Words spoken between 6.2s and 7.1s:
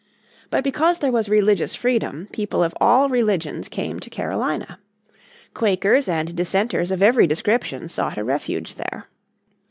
dissenters of